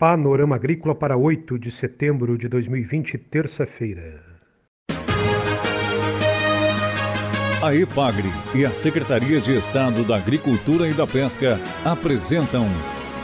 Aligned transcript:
Panorama 0.00 0.56
Agrícola 0.56 0.94
para 0.94 1.14
8 1.14 1.58
de 1.58 1.70
setembro 1.70 2.38
de 2.38 2.48
2020, 2.48 3.18
terça-feira. 3.18 4.22
A 7.62 7.74
EPAGRE 7.74 8.30
e 8.54 8.64
a 8.64 8.72
Secretaria 8.72 9.42
de 9.42 9.54
Estado 9.54 10.02
da 10.02 10.16
Agricultura 10.16 10.88
e 10.88 10.94
da 10.94 11.06
Pesca 11.06 11.60
apresentam 11.84 12.64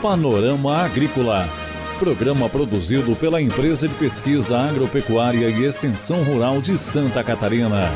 Panorama 0.03 0.77
Agrícola, 0.77 1.47
programa 1.97 2.47
produzido 2.47 3.15
pela 3.15 3.41
Empresa 3.41 3.87
de 3.87 3.95
Pesquisa 3.95 4.59
Agropecuária 4.59 5.49
e 5.49 5.65
Extensão 5.65 6.21
Rural 6.21 6.61
de 6.61 6.77
Santa 6.77 7.23
Catarina. 7.23 7.89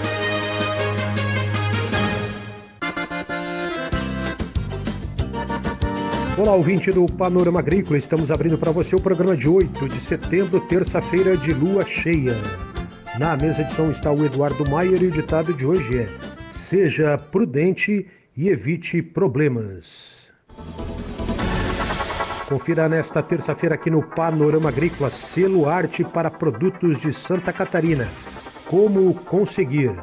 Olá, 6.38 6.54
ouvinte 6.54 6.90
do 6.92 7.06
Panorama 7.06 7.60
Agrícola. 7.60 7.98
Estamos 7.98 8.32
abrindo 8.32 8.58
para 8.58 8.72
você 8.72 8.96
o 8.96 9.02
programa 9.02 9.36
de 9.36 9.50
8 9.50 9.88
de 9.90 10.00
setembro, 10.00 10.62
terça-feira 10.62 11.36
de 11.36 11.54
lua 11.54 11.86
cheia. 11.86 12.36
Na 13.20 13.36
mesa 13.36 13.64
de 13.64 13.74
som 13.76 13.92
está 13.92 14.12
o 14.12 14.26
Eduardo 14.26 14.68
Maier 14.70 15.04
e 15.04 15.08
o 15.08 15.12
ditado 15.12 15.54
de 15.54 15.66
hoje 15.66 16.00
é: 16.00 16.08
Seja 16.56 17.18
prudente 17.18 18.08
e 18.36 18.48
evite 18.48 19.02
problemas. 19.02 20.30
Confira 22.48 22.88
nesta 22.88 23.22
terça-feira 23.22 23.76
aqui 23.76 23.90
no 23.90 24.02
Panorama 24.02 24.70
Agrícola 24.70 25.12
selo 25.12 25.70
arte 25.70 26.04
para 26.04 26.32
produtos 26.32 27.00
de 27.02 27.14
Santa 27.14 27.52
Catarina. 27.52 28.08
Como 28.66 29.14
conseguir? 29.16 29.94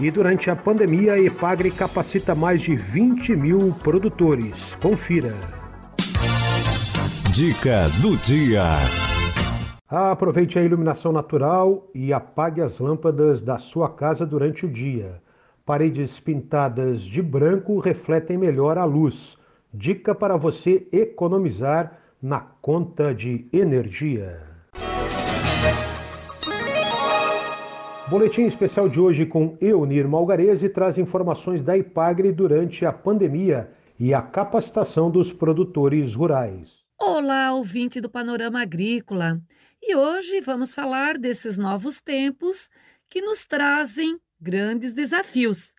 E 0.00 0.12
durante 0.12 0.48
a 0.48 0.54
pandemia, 0.54 1.14
a 1.14 1.18
Epagre 1.18 1.72
capacita 1.72 2.32
mais 2.32 2.62
de 2.62 2.76
20 2.76 3.34
mil 3.34 3.74
produtores. 3.82 4.76
Confira. 4.76 5.34
Dica 7.32 7.88
do 8.00 8.16
dia. 8.18 8.62
Aproveite 9.88 10.56
a 10.56 10.62
iluminação 10.62 11.10
natural 11.10 11.88
e 11.92 12.12
apague 12.12 12.60
as 12.60 12.78
lâmpadas 12.78 13.42
da 13.42 13.58
sua 13.58 13.90
casa 13.90 14.24
durante 14.24 14.66
o 14.66 14.70
dia. 14.70 15.20
Paredes 15.66 16.20
pintadas 16.20 17.00
de 17.00 17.20
branco 17.20 17.80
refletem 17.80 18.38
melhor 18.38 18.78
a 18.78 18.84
luz. 18.84 19.36
Dica 19.74 20.14
para 20.14 20.36
você 20.36 20.86
economizar 20.92 21.98
na 22.22 22.38
conta 22.38 23.12
de 23.12 23.46
energia. 23.52 24.40
Boletim 28.10 28.46
especial 28.46 28.88
de 28.88 28.98
hoje 28.98 29.26
com 29.26 29.58
Eunir 29.60 30.08
Malgarese 30.08 30.66
traz 30.70 30.96
informações 30.96 31.62
da 31.62 31.76
IPAGRE 31.76 32.32
durante 32.32 32.86
a 32.86 32.92
pandemia 32.92 33.70
e 34.00 34.14
a 34.14 34.22
capacitação 34.22 35.10
dos 35.10 35.30
produtores 35.30 36.14
rurais. 36.14 36.70
Olá, 36.98 37.52
ouvinte 37.52 38.00
do 38.00 38.08
Panorama 38.08 38.62
Agrícola. 38.62 39.38
E 39.82 39.94
hoje 39.94 40.40
vamos 40.40 40.72
falar 40.72 41.18
desses 41.18 41.58
novos 41.58 42.00
tempos 42.00 42.70
que 43.10 43.20
nos 43.20 43.44
trazem 43.44 44.18
grandes 44.40 44.94
desafios. 44.94 45.74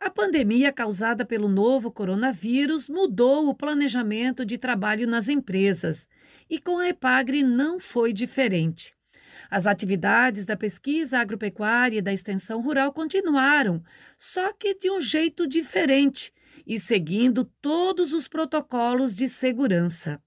A 0.00 0.08
pandemia 0.08 0.72
causada 0.72 1.22
pelo 1.26 1.48
novo 1.48 1.92
coronavírus 1.92 2.88
mudou 2.88 3.46
o 3.46 3.54
planejamento 3.54 4.46
de 4.46 4.56
trabalho 4.56 5.06
nas 5.06 5.28
empresas 5.28 6.08
e 6.48 6.58
com 6.58 6.78
a 6.78 6.88
EPAGRE 6.88 7.42
não 7.42 7.78
foi 7.78 8.10
diferente. 8.10 8.93
As 9.54 9.68
atividades 9.68 10.44
da 10.44 10.56
pesquisa 10.56 11.20
agropecuária 11.20 11.98
e 11.98 12.02
da 12.02 12.12
extensão 12.12 12.60
rural 12.60 12.92
continuaram, 12.92 13.84
só 14.18 14.52
que 14.52 14.74
de 14.74 14.90
um 14.90 15.00
jeito 15.00 15.46
diferente 15.46 16.32
e 16.66 16.80
seguindo 16.80 17.44
todos 17.62 18.12
os 18.12 18.26
protocolos 18.26 19.14
de 19.14 19.28
segurança. 19.28 20.20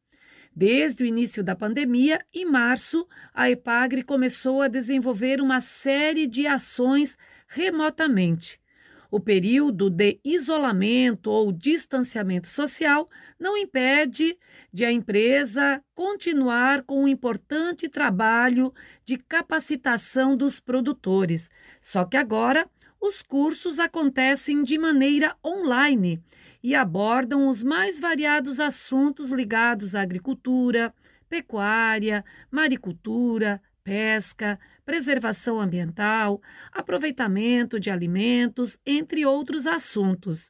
Desde 0.55 1.03
o 1.03 1.05
início 1.05 1.43
da 1.43 1.57
pandemia, 1.57 2.25
em 2.33 2.45
março, 2.45 3.05
a 3.33 3.49
EPAGRE 3.49 4.01
começou 4.03 4.61
a 4.61 4.69
desenvolver 4.69 5.41
uma 5.41 5.59
série 5.59 6.25
de 6.25 6.47
ações 6.47 7.17
remotamente. 7.49 8.61
O 9.09 9.19
período 9.19 9.89
de 9.89 10.19
isolamento 10.23 11.31
ou 11.31 11.51
distanciamento 11.51 12.47
social 12.47 13.09
não 13.39 13.57
impede 13.57 14.37
de 14.71 14.83
a 14.83 14.91
empresa 14.91 15.81
continuar 15.95 16.83
com 16.83 17.03
um 17.03 17.07
importante 17.07 17.87
trabalho 17.87 18.73
de 19.05 19.17
capacitação 19.17 20.35
dos 20.35 20.59
produtores. 20.59 21.49
Só 21.79 22.03
que 22.03 22.17
agora 22.17 22.69
os 22.99 23.21
cursos 23.21 23.79
acontecem 23.79 24.63
de 24.63 24.77
maneira 24.77 25.35
online 25.45 26.21
e 26.61 26.75
abordam 26.75 27.47
os 27.47 27.63
mais 27.63 27.99
variados 27.99 28.59
assuntos 28.59 29.31
ligados 29.31 29.95
à 29.95 30.01
agricultura, 30.01 30.93
pecuária, 31.29 32.25
maricultura, 32.51 33.61
pesca, 33.83 34.59
preservação 34.87 35.59
ambiental, 35.59 36.41
aproveitamento 36.71 37.77
de 37.77 37.89
alimentos, 37.89 38.77
entre 38.85 39.25
outros 39.25 39.67
assuntos. 39.67 40.49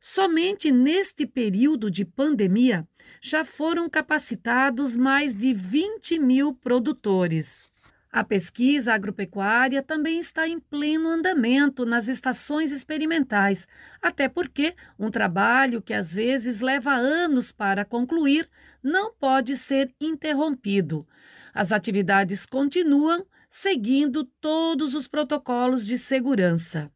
Somente 0.00 0.72
neste 0.72 1.26
período 1.26 1.90
de 1.90 2.02
pandemia 2.02 2.88
já 3.20 3.44
foram 3.44 3.86
capacitados 3.90 4.96
mais 4.96 5.34
de 5.34 5.52
20 5.52 6.18
mil 6.18 6.54
produtores. 6.54 7.70
A 8.10 8.24
pesquisa 8.24 8.94
agropecuária 8.94 9.82
também 9.82 10.18
está 10.18 10.48
em 10.48 10.58
pleno 10.58 11.10
andamento 11.10 11.84
nas 11.84 12.08
estações 12.08 12.72
experimentais, 12.72 13.68
até 14.00 14.26
porque 14.26 14.74
um 14.98 15.10
trabalho 15.10 15.82
que 15.82 15.92
às 15.92 16.14
vezes 16.14 16.60
leva 16.60 16.94
anos 16.94 17.52
para 17.52 17.84
concluir 17.84 18.48
não 18.82 19.12
pode 19.12 19.54
ser 19.58 19.94
interrompido. 20.00 21.06
As 21.52 21.72
atividades 21.72 22.46
continuam 22.46 23.26
seguindo 23.50 24.22
todos 24.40 24.94
os 24.94 25.08
protocolos 25.08 25.84
de 25.84 25.98
segurança. 25.98 26.88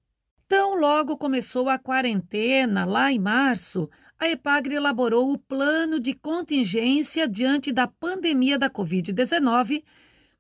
Tão 0.46 0.78
logo 0.78 1.16
começou 1.16 1.68
a 1.68 1.80
quarentena, 1.80 2.84
lá 2.84 3.10
em 3.10 3.18
março, 3.18 3.90
a 4.16 4.28
EPAGRE 4.28 4.76
elaborou 4.76 5.32
o 5.32 5.38
plano 5.38 5.98
de 5.98 6.14
contingência 6.14 7.26
diante 7.26 7.72
da 7.72 7.88
pandemia 7.88 8.56
da 8.56 8.70
Covid-19 8.70 9.82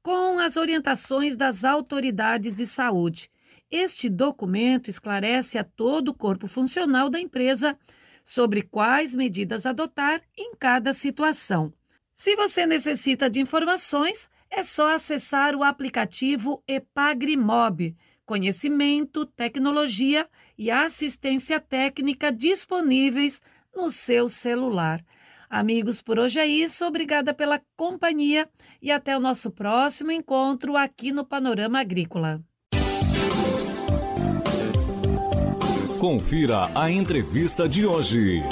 com 0.00 0.38
as 0.38 0.56
orientações 0.56 1.34
das 1.34 1.64
autoridades 1.64 2.54
de 2.54 2.66
saúde. 2.66 3.28
Este 3.68 4.08
documento 4.08 4.88
esclarece 4.88 5.58
a 5.58 5.64
todo 5.64 6.10
o 6.10 6.14
corpo 6.14 6.46
funcional 6.46 7.10
da 7.10 7.18
empresa 7.18 7.76
sobre 8.22 8.62
quais 8.62 9.16
medidas 9.16 9.66
adotar 9.66 10.22
em 10.38 10.54
cada 10.54 10.92
situação. 10.92 11.72
Se 12.12 12.36
você 12.36 12.64
necessita 12.66 13.28
de 13.28 13.40
informações, 13.40 14.28
é 14.56 14.62
só 14.62 14.94
acessar 14.94 15.56
o 15.56 15.64
aplicativo 15.64 16.62
Epagrimob, 16.66 17.94
conhecimento, 18.24 19.26
tecnologia 19.26 20.28
e 20.56 20.70
assistência 20.70 21.58
técnica 21.58 22.30
disponíveis 22.30 23.42
no 23.74 23.90
seu 23.90 24.28
celular. 24.28 25.04
Amigos, 25.50 26.00
por 26.00 26.18
hoje 26.20 26.38
é 26.38 26.46
isso. 26.46 26.84
Obrigada 26.86 27.34
pela 27.34 27.60
companhia 27.76 28.48
e 28.80 28.92
até 28.92 29.16
o 29.16 29.20
nosso 29.20 29.50
próximo 29.50 30.12
encontro 30.12 30.76
aqui 30.76 31.10
no 31.10 31.24
Panorama 31.24 31.80
Agrícola. 31.80 32.40
Confira 35.98 36.70
a 36.74 36.90
entrevista 36.90 37.68
de 37.68 37.86
hoje. 37.86 38.42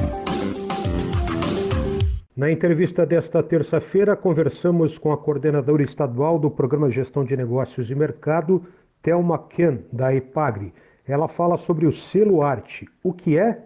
Na 2.42 2.50
entrevista 2.50 3.06
desta 3.06 3.40
terça-feira, 3.40 4.16
conversamos 4.16 4.98
com 4.98 5.12
a 5.12 5.16
coordenadora 5.16 5.80
estadual 5.80 6.40
do 6.40 6.50
Programa 6.50 6.90
Gestão 6.90 7.24
de 7.24 7.36
Negócios 7.36 7.88
e 7.88 7.94
Mercado, 7.94 8.66
Thelma 9.00 9.38
Ken, 9.38 9.78
da 9.92 10.12
EPAGRE. 10.12 10.74
Ela 11.06 11.28
fala 11.28 11.56
sobre 11.56 11.86
o 11.86 11.92
selo 11.92 12.42
arte. 12.42 12.88
O 13.00 13.12
que 13.12 13.38
é? 13.38 13.62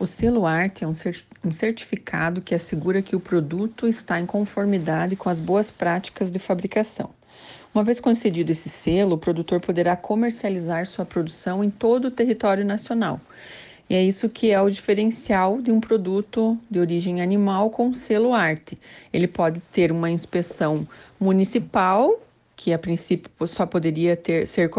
O 0.00 0.04
selo 0.04 0.44
arte 0.44 0.82
é 0.82 0.88
um 0.88 1.52
certificado 1.52 2.42
que 2.42 2.56
assegura 2.56 3.02
que 3.02 3.14
o 3.14 3.20
produto 3.20 3.86
está 3.86 4.20
em 4.20 4.26
conformidade 4.26 5.14
com 5.14 5.28
as 5.28 5.38
boas 5.38 5.70
práticas 5.70 6.32
de 6.32 6.40
fabricação. 6.40 7.10
Uma 7.72 7.84
vez 7.84 8.00
concedido 8.00 8.50
esse 8.50 8.68
selo, 8.68 9.14
o 9.14 9.18
produtor 9.18 9.60
poderá 9.60 9.94
comercializar 9.94 10.86
sua 10.86 11.04
produção 11.04 11.62
em 11.62 11.70
todo 11.70 12.06
o 12.06 12.10
território 12.10 12.64
nacional 12.64 13.20
e 13.88 13.94
é 13.94 14.02
isso 14.02 14.28
que 14.28 14.50
é 14.50 14.60
o 14.60 14.70
diferencial 14.70 15.60
de 15.60 15.70
um 15.70 15.80
produto 15.80 16.58
de 16.70 16.78
origem 16.78 17.20
animal 17.20 17.70
com 17.70 17.92
selo 17.92 18.32
arte. 18.32 18.78
Ele 19.12 19.28
pode 19.28 19.66
ter 19.66 19.92
uma 19.92 20.10
inspeção 20.10 20.86
municipal, 21.20 22.18
que 22.56 22.72
a 22.72 22.78
princípio 22.78 23.30
só 23.46 23.66
poderia 23.66 24.16
ter, 24.16 24.46
ser 24.46 24.70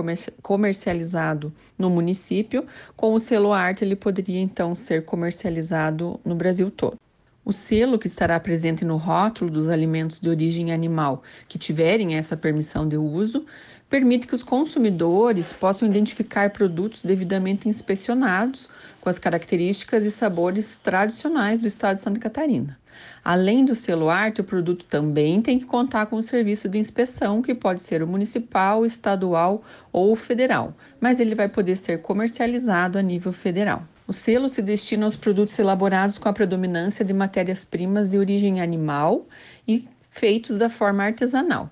comercializado 0.42 1.54
no 1.78 1.90
município, 1.90 2.66
com 2.96 3.14
o 3.14 3.20
selo 3.20 3.52
arte 3.52 3.84
ele 3.84 3.96
poderia 3.96 4.40
então 4.40 4.74
ser 4.74 5.04
comercializado 5.04 6.20
no 6.24 6.34
Brasil 6.34 6.72
todo. 6.72 6.98
O 7.46 7.52
selo 7.52 8.00
que 8.00 8.08
estará 8.08 8.40
presente 8.40 8.86
no 8.86 8.96
rótulo 8.96 9.52
dos 9.52 9.68
alimentos 9.68 10.22
de 10.22 10.30
origem 10.30 10.72
animal 10.72 11.22
que 11.50 11.58
tiverem 11.58 12.16
essa 12.16 12.38
permissão 12.38 12.88
de 12.88 12.96
uso 12.96 13.46
permite 13.94 14.26
que 14.26 14.34
os 14.34 14.42
consumidores 14.42 15.54
possam 15.54 15.88
identificar 15.88 16.50
produtos 16.50 17.04
devidamente 17.04 17.70
inspecionados 17.70 18.68
com 19.00 19.08
as 19.08 19.20
características 19.20 20.04
e 20.04 20.10
sabores 20.10 20.80
tradicionais 20.80 21.62
do 21.62 21.68
estado 21.68 21.98
de 21.98 22.02
Santa 22.02 22.20
Catarina. 22.20 22.76
Além 23.24 23.64
do 23.64 23.76
selo 23.76 24.10
arte, 24.10 24.42
o 24.42 24.44
produto 24.44 24.84
também 24.86 25.44
tem 25.44 25.60
que 25.60 25.66
contar 25.66 26.08
com 26.08 26.16
o 26.16 26.24
serviço 26.24 26.68
de 26.68 26.80
inspeção, 26.80 27.44
que 27.44 27.54
pode 27.54 27.84
ser 27.84 28.02
o 28.02 28.08
municipal, 28.08 28.84
estadual 28.84 29.64
ou 29.92 30.16
federal, 30.16 30.76
mas 31.00 31.20
ele 31.20 31.36
vai 31.36 31.48
poder 31.48 31.76
ser 31.76 32.02
comercializado 32.02 32.98
a 32.98 33.02
nível 33.04 33.32
federal. 33.32 33.84
O 34.08 34.12
selo 34.12 34.50
se 34.50 34.64
destina 34.64 35.06
aos 35.06 35.16
produtos 35.16 35.60
elaborados 35.60 36.18
com 36.18 36.28
a 36.28 36.34
predominância 36.34 37.06
de 37.06 37.14
matérias-primas 37.14 38.08
de 38.08 38.18
origem 38.18 38.60
animal 38.60 39.28
e 39.68 39.88
feitos 40.10 40.58
da 40.58 40.68
forma 40.68 41.04
artesanal. 41.04 41.70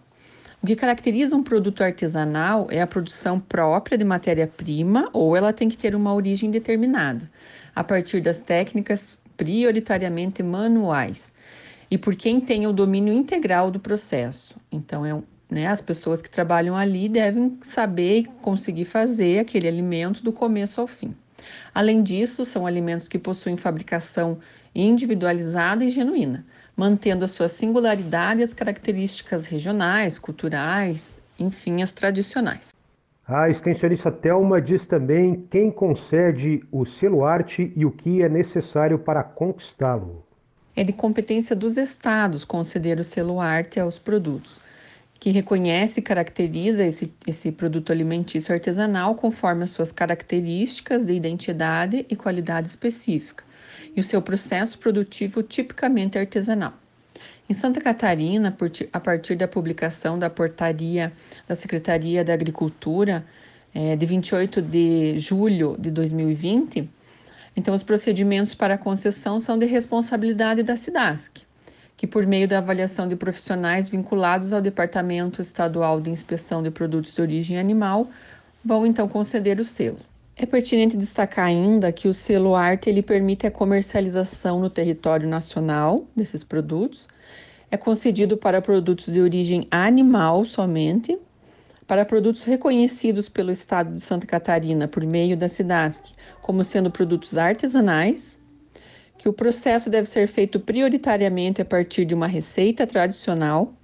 O 0.64 0.68
que 0.68 0.76
caracteriza 0.76 1.36
um 1.36 1.42
produto 1.42 1.84
artesanal 1.84 2.68
é 2.70 2.84
a 2.84 2.86
produção 2.86 3.40
própria 3.40 3.98
de 3.98 4.04
matéria-prima 4.04 5.10
ou 5.12 5.36
ela 5.36 5.52
tem 5.52 5.68
que 5.68 5.76
ter 5.76 5.96
uma 5.96 6.14
origem 6.14 6.52
determinada, 6.52 7.28
a 7.76 7.84
partir 7.84 8.22
das 8.22 8.42
técnicas 8.42 9.18
prioritariamente 9.36 10.44
manuais 10.44 11.34
e 11.90 11.98
por 11.98 12.16
quem 12.16 12.40
tem 12.40 12.68
o 12.68 12.74
domínio 12.74 13.12
integral 13.12 13.72
do 13.72 13.80
processo. 13.80 14.56
Então, 14.72 15.04
é, 15.04 15.20
né, 15.50 15.66
as 15.66 15.82
pessoas 15.82 16.22
que 16.22 16.30
trabalham 16.30 16.78
ali 16.78 17.10
devem 17.10 17.58
saber 17.64 18.20
e 18.20 18.24
conseguir 18.24 18.86
fazer 18.86 19.40
aquele 19.40 19.68
alimento 19.68 20.24
do 20.24 20.32
começo 20.32 20.80
ao 20.80 20.86
fim. 20.86 21.16
Além 21.74 22.04
disso, 22.04 22.46
são 22.46 22.68
alimentos 22.68 23.08
que 23.08 23.18
possuem 23.18 23.58
fabricação 23.58 24.38
individualizada 24.76 25.84
e 25.84 25.90
genuína, 25.90 26.46
mantendo 26.76 27.26
a 27.26 27.28
sua 27.28 27.48
singularidade 27.48 28.42
e 28.42 28.44
as 28.44 28.54
características 28.54 29.46
regionais, 29.46 30.18
culturais, 30.18 31.16
enfim, 31.40 31.82
as 31.82 31.92
tradicionais. 31.92 32.70
A 33.28 33.50
extensionista 33.50 34.12
Telma 34.12 34.62
diz 34.62 34.86
também 34.86 35.48
quem 35.50 35.72
concede 35.72 36.64
o 36.72 36.86
selo 36.86 37.24
arte 37.24 37.72
e 37.76 37.86
o 37.86 37.92
que 37.92 38.22
é 38.22 38.28
necessário 38.28 39.00
para 39.00 39.24
conquistá-lo. 39.24 40.26
É 40.76 40.84
de 40.84 40.92
competência 40.92 41.56
dos 41.56 41.78
estados 41.78 42.44
conceder 42.44 43.00
o 43.00 43.04
selo 43.04 43.40
arte 43.40 43.80
aos 43.80 44.00
produtos 44.00 44.62
que 45.22 45.30
reconhece 45.30 46.00
e 46.00 46.04
caracteriza 46.04 46.84
esse, 46.84 47.14
esse 47.28 47.52
produto 47.52 47.92
alimentício 47.92 48.52
artesanal 48.52 49.14
conforme 49.14 49.64
as 49.64 49.70
suas 49.70 49.92
características 49.92 51.06
de 51.06 51.14
identidade 51.14 52.04
e 52.10 52.16
qualidade 52.16 52.68
específica, 52.68 53.44
e 53.96 54.00
o 54.00 54.04
seu 54.04 54.22
processo 54.22 54.78
produtivo 54.78 55.44
tipicamente 55.44 56.18
artesanal. 56.18 56.74
Em 57.50 57.54
Santa 57.54 57.82
Catarina, 57.82 58.56
a 58.94 59.00
partir 59.00 59.36
da 59.36 59.48
publicação 59.48 60.18
da 60.18 60.30
portaria 60.30 61.12
da 61.48 61.56
Secretaria 61.56 62.24
da 62.24 62.34
Agricultura, 62.34 63.26
é, 63.74 63.96
de 63.96 64.06
28 64.06 64.62
de 64.62 65.20
julho 65.20 65.76
de 65.78 65.92
2020, 65.92 66.90
então 67.56 67.74
os 67.74 67.84
procedimentos 67.84 68.56
para 68.56 68.78
concessão 68.78 69.40
são 69.40 69.60
de 69.60 69.66
responsabilidade 69.66 70.64
da 70.64 70.78
SIDASC 70.78 71.42
que, 72.02 72.08
por 72.08 72.26
meio 72.26 72.48
da 72.48 72.58
avaliação 72.58 73.08
de 73.08 73.16
profissionais 73.16 73.88
vinculados 73.88 74.54
ao 74.54 74.60
Departamento 74.60 75.40
Estadual 75.40 76.02
de 76.02 76.10
Inspeção 76.10 76.64
de 76.64 76.72
Produtos 76.72 77.14
de 77.14 77.22
Origem 77.22 77.60
Animal, 77.60 78.10
vão 78.66 78.88
então 78.88 79.08
conceder 79.08 79.60
o 79.60 79.64
selo. 79.64 80.00
É 80.42 80.46
pertinente 80.48 80.98
destacar 80.98 81.46
ainda 81.46 81.92
que 81.92 82.08
o 82.08 82.14
selo 82.16 82.56
arte 82.56 82.90
ele 82.90 83.04
permite 83.04 83.46
a 83.46 83.52
comercialização 83.52 84.60
no 84.60 84.72
território 84.72 85.30
nacional 85.30 86.08
desses 86.16 86.44
produtos. 86.44 87.08
É 87.70 87.78
concedido 87.78 88.36
para 88.36 88.60
produtos 88.60 89.14
de 89.14 89.22
origem 89.22 89.68
animal 89.70 90.44
somente, 90.44 91.16
para 91.86 92.04
produtos 92.04 92.44
reconhecidos 92.44 93.30
pelo 93.30 93.52
Estado 93.52 93.94
de 93.94 94.02
Santa 94.02 94.26
Catarina 94.26 94.88
por 94.88 95.06
meio 95.06 95.38
da 95.38 95.48
SIDASC 95.48 96.06
como 96.42 96.64
sendo 96.64 96.90
produtos 96.90 97.38
artesanais 97.38 98.40
que 99.20 99.30
o 99.30 99.34
processo 99.34 99.92
deve 99.92 100.10
ser 100.10 100.26
feito 100.26 100.60
prioritariamente 100.60 101.62
a 101.62 101.66
partir 101.66 102.04
de 102.04 102.16
uma 102.16 102.26
receita 102.26 102.88
tradicional, 102.88 103.76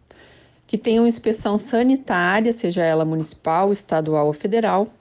que 0.66 0.76
tenha 0.76 1.04
uma 1.04 1.08
inspeção 1.08 1.56
sanitária, 1.56 2.52
seja 2.52 2.84
ela 2.84 3.06
municipal, 3.06 3.72
estadual 3.72 4.26
ou 4.26 4.34
federal, 4.34 4.92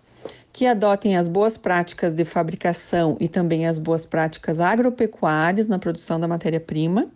que 0.56 0.66
adotem 0.66 1.18
as 1.18 1.28
boas 1.28 1.58
práticas 1.58 2.14
de 2.14 2.24
fabricação 2.24 3.18
e 3.20 3.28
também 3.28 3.66
as 3.66 3.78
boas 3.78 4.06
práticas 4.06 4.58
agropecuárias 4.58 5.68
na 5.68 5.78
produção 5.78 6.18
da 6.18 6.26
matéria-prima, 6.26 7.08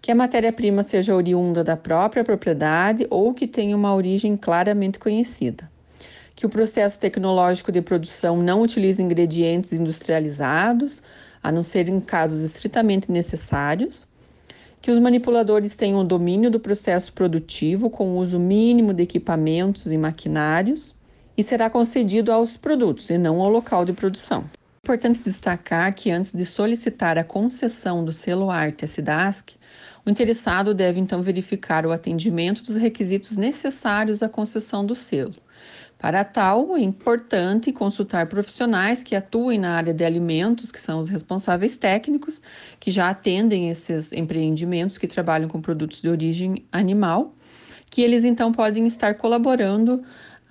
que 0.00 0.10
a 0.10 0.14
matéria-prima 0.14 0.82
seja 0.82 1.14
oriunda 1.14 1.62
da 1.62 1.76
própria 1.76 2.24
propriedade 2.24 3.06
ou 3.10 3.34
que 3.34 3.46
tenha 3.46 3.76
uma 3.76 3.94
origem 3.94 4.34
claramente 4.34 4.98
conhecida, 4.98 5.70
que 6.34 6.46
o 6.46 6.48
processo 6.48 6.98
tecnológico 6.98 7.70
de 7.70 7.82
produção 7.82 8.38
não 8.42 8.62
utilize 8.62 9.02
ingredientes 9.02 9.74
industrializados 9.74 11.02
a 11.42 11.52
não 11.52 11.62
ser 11.62 11.86
em 11.86 12.00
casos 12.00 12.42
estritamente 12.42 13.12
necessários, 13.12 14.08
que 14.80 14.90
os 14.90 14.98
manipuladores 14.98 15.76
tenham 15.76 16.00
o 16.00 16.04
domínio 16.04 16.50
do 16.50 16.58
processo 16.58 17.12
produtivo 17.12 17.90
com 17.90 18.12
o 18.12 18.16
uso 18.16 18.40
mínimo 18.40 18.94
de 18.94 19.02
equipamentos 19.02 19.92
e 19.92 19.98
maquinários 19.98 20.96
e 21.36 21.42
será 21.42 21.68
concedido 21.68 22.32
aos 22.32 22.56
produtos 22.56 23.10
e 23.10 23.18
não 23.18 23.40
ao 23.40 23.48
local 23.48 23.84
de 23.84 23.92
produção. 23.92 24.44
É 24.52 24.86
importante 24.86 25.20
destacar 25.20 25.94
que 25.94 26.10
antes 26.10 26.32
de 26.32 26.44
solicitar 26.44 27.16
a 27.16 27.24
concessão 27.24 28.04
do 28.04 28.12
selo 28.12 28.50
arte 28.50 28.84
à 28.84 28.88
SIDASC, 28.88 29.54
o 30.04 30.10
interessado 30.10 30.74
deve 30.74 31.00
então 31.00 31.22
verificar 31.22 31.86
o 31.86 31.92
atendimento 31.92 32.62
dos 32.62 32.76
requisitos 32.76 33.36
necessários 33.36 34.22
à 34.22 34.28
concessão 34.28 34.84
do 34.84 34.94
selo. 34.94 35.34
Para 35.98 36.22
tal, 36.22 36.76
é 36.76 36.80
importante 36.80 37.72
consultar 37.72 38.26
profissionais 38.26 39.02
que 39.02 39.16
atuem 39.16 39.58
na 39.58 39.74
área 39.74 39.94
de 39.94 40.04
alimentos, 40.04 40.70
que 40.70 40.78
são 40.78 40.98
os 40.98 41.08
responsáveis 41.08 41.78
técnicos, 41.78 42.42
que 42.78 42.90
já 42.90 43.08
atendem 43.08 43.70
esses 43.70 44.12
empreendimentos 44.12 44.98
que 44.98 45.06
trabalham 45.06 45.48
com 45.48 45.62
produtos 45.62 46.02
de 46.02 46.10
origem 46.10 46.66
animal, 46.70 47.34
que 47.88 48.02
eles 48.02 48.22
então 48.22 48.52
podem 48.52 48.86
estar 48.86 49.14
colaborando 49.14 50.04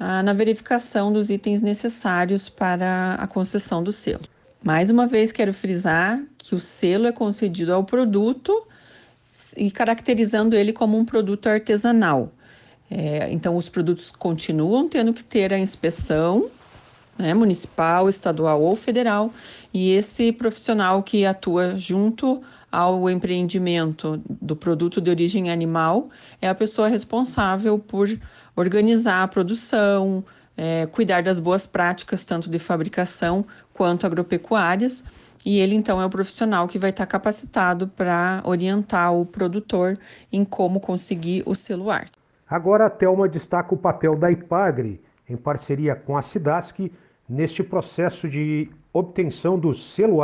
ah, 0.04 0.24
na 0.24 0.34
verificação 0.34 1.12
dos 1.12 1.30
itens 1.30 1.62
necessários 1.62 2.50
para 2.50 3.16
a 3.16 3.28
concessão 3.28 3.84
do 3.84 3.92
selo. 3.92 4.24
Mais 4.64 4.90
uma 4.90 5.08
vez, 5.08 5.32
quero 5.32 5.54
frisar 5.54 6.22
que 6.38 6.56
o 6.56 6.60
selo 6.60 7.08
é 7.08 7.12
concedido 7.12 7.74
ao 7.74 7.84
produto 7.84 8.68
e 9.58 9.72
caracterizando 9.72 10.56
ele 10.56 10.74
como 10.74 10.98
um 10.98 11.06
produto 11.06 11.48
artesanal 11.48 12.32
é, 12.96 13.32
então, 13.32 13.58
os 13.58 13.68
produtos 13.70 14.12
continuam 14.12 14.88
tendo 14.88 15.14
que 15.16 15.24
ter 15.24 15.52
a 15.52 15.58
inspeção 15.58 16.52
né, 17.18 17.34
municipal, 17.34 18.08
estadual 18.08 18.62
ou 18.62 18.76
federal, 18.76 19.34
e 19.74 19.92
esse 19.92 20.32
profissional 20.32 21.02
que 21.02 21.26
atua 21.26 21.76
junto 21.76 22.44
ao 22.74 23.08
empreendimento 23.08 24.20
do 24.28 24.56
produto 24.56 25.00
de 25.00 25.08
origem 25.08 25.52
animal 25.52 26.10
é 26.42 26.50
a 26.50 26.56
pessoa 26.56 26.88
responsável 26.88 27.78
por 27.78 28.10
organizar 28.56 29.22
a 29.22 29.28
produção, 29.28 30.26
é, 30.58 30.88
cuidar 30.88 31.22
das 31.22 31.40
boas 31.40 31.68
práticas, 31.68 32.24
tanto 32.24 32.50
de 32.50 32.58
fabricação 32.58 33.46
quanto 33.76 34.08
agropecuárias. 34.08 35.04
E 35.46 35.60
ele 35.60 35.76
então 35.76 36.02
é 36.02 36.06
o 36.06 36.10
profissional 36.10 36.68
que 36.68 36.80
vai 36.80 36.90
estar 36.90 37.06
capacitado 37.06 37.88
para 37.90 38.42
orientar 38.44 39.14
o 39.14 39.24
produtor 39.24 40.00
em 40.32 40.44
como 40.44 40.80
conseguir 40.80 41.44
o 41.46 41.92
arte. 41.92 42.12
Agora 42.50 42.88
a 42.88 42.90
Thelma 42.90 43.30
destaca 43.30 43.76
o 43.76 43.78
papel 43.78 44.16
da 44.16 44.32
IPAGRE, 44.32 45.00
em 45.30 45.38
parceria 45.38 45.96
com 45.96 46.18
a 46.18 46.24
SIDASC, 46.24 46.92
neste 47.30 47.62
processo 47.64 48.28
de 48.28 48.68
obtenção 48.92 49.60
do 49.60 49.76
selo 49.76 50.24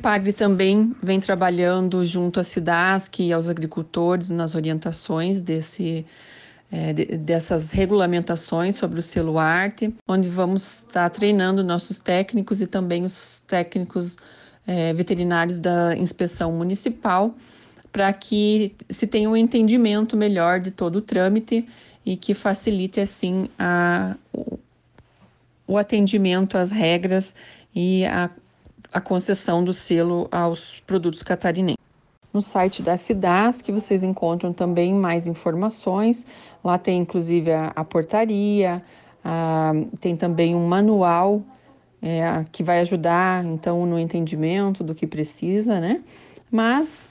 IPAGRE 0.00 0.32
também 0.32 0.96
vem 1.02 1.20
trabalhando 1.20 2.02
junto 2.06 2.40
à 2.40 2.44
SIDASC 2.44 3.20
e 3.20 3.32
aos 3.34 3.48
agricultores 3.48 4.30
nas 4.30 4.54
orientações 4.54 5.42
desse, 5.42 6.06
é, 6.72 6.94
de, 6.94 7.04
dessas 7.18 7.70
regulamentações 7.70 8.76
sobre 8.76 8.98
o 8.98 9.02
selo 9.02 9.38
arte, 9.38 9.94
onde 10.08 10.26
vamos 10.30 10.78
estar 10.78 11.10
treinando 11.10 11.62
nossos 11.62 12.00
técnicos 12.00 12.62
e 12.62 12.66
também 12.66 13.04
os 13.04 13.44
técnicos 13.46 14.16
é, 14.66 14.94
veterinários 14.94 15.58
da 15.58 15.94
inspeção 15.94 16.50
municipal 16.50 17.34
para 17.92 18.10
que 18.14 18.74
se 18.88 19.06
tenha 19.06 19.28
um 19.28 19.36
entendimento 19.36 20.16
melhor 20.16 20.60
de 20.60 20.70
todo 20.70 20.96
o 20.96 21.02
trâmite 21.02 21.68
e 22.06 22.16
que 22.16 22.32
facilite 22.32 23.00
assim 23.00 23.50
a, 23.58 24.16
o, 24.32 24.58
o 25.66 25.76
atendimento 25.76 26.56
às 26.56 26.70
regras 26.70 27.34
e 27.74 28.06
a, 28.06 28.30
a 28.92 29.00
concessão 29.00 29.62
do 29.62 29.72
selo 29.72 30.28
aos 30.30 30.80
produtos 30.86 31.22
catarinenses. 31.22 31.78
No 32.32 32.40
site 32.40 32.82
da 32.82 32.96
Cidas, 32.96 33.60
que 33.60 33.72
vocês 33.72 34.02
encontram 34.02 34.52
também 34.52 34.94
mais 34.94 35.26
informações. 35.26 36.24
Lá 36.62 36.78
tem 36.78 37.00
inclusive 37.00 37.50
a, 37.50 37.72
a 37.74 37.84
portaria, 37.84 38.82
a, 39.24 39.72
tem 40.00 40.16
também 40.16 40.54
um 40.54 40.66
manual 40.66 41.42
é, 42.02 42.44
que 42.52 42.62
vai 42.62 42.80
ajudar 42.80 43.44
então 43.44 43.84
no 43.84 43.98
entendimento 43.98 44.84
do 44.84 44.94
que 44.94 45.06
precisa, 45.06 45.80
né? 45.80 46.02
Mas 46.50 47.08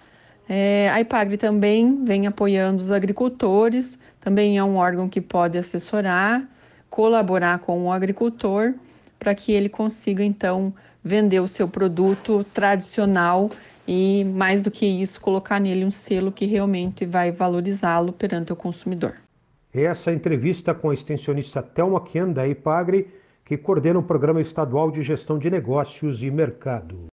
é, 0.48 0.90
a 0.90 1.00
IPAGRE 1.02 1.38
também 1.38 2.04
vem 2.04 2.26
apoiando 2.26 2.82
os 2.82 2.92
agricultores, 2.92 4.00
também 4.20 4.58
é 4.58 4.64
um 4.64 4.78
órgão 4.78 5.08
que 5.08 5.22
pode 5.22 5.58
assessorar, 5.58 6.48
colaborar 6.90 7.60
com 7.60 7.86
o 7.86 7.92
agricultor 7.92 8.74
para 9.20 9.36
que 9.36 9.52
ele 9.52 9.70
consiga 9.70 10.24
então 10.24 10.74
vender 11.04 11.40
o 11.40 11.48
seu 11.48 11.68
produto 11.68 12.44
tradicional 12.54 13.50
e, 13.88 14.24
mais 14.24 14.62
do 14.62 14.70
que 14.70 14.86
isso, 14.86 15.20
colocar 15.20 15.60
nele 15.60 15.84
um 15.84 15.92
selo 15.92 16.32
que 16.32 16.46
realmente 16.46 17.06
vai 17.06 17.32
valorizá-lo 17.32 18.14
perante 18.14 18.54
o 18.54 18.56
consumidor. 18.56 19.16
Essa 19.74 20.12
entrevista 20.12 20.74
com 20.74 20.90
a 20.90 20.94
extensionista 20.94 21.62
Thelma 21.62 22.02
Kian, 22.02 22.30
da 22.30 22.48
IPAGRE, 22.48 23.08
que 23.46 23.58
coordena 23.58 24.00
o 24.00 24.04
Programa 24.04 24.42
Estadual 24.42 24.92
de 24.92 25.02
Gestão 25.02 25.40
de 25.40 25.50
Negócios 25.50 26.22
e 26.22 26.30
Mercado. 26.30 27.08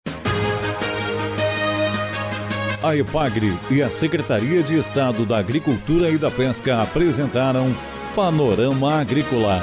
A 2.83 2.95
EPAGRE 2.97 3.57
e 3.71 3.83
a 3.83 3.91
Secretaria 3.91 4.62
de 4.62 4.79
Estado 4.79 5.25
da 5.25 5.38
Agricultura 5.38 6.11
e 6.11 6.19
da 6.19 6.31
Pesca 6.31 6.83
apresentaram 6.83 7.67
Panorama 8.14 9.00
Agrícola, 9.00 9.62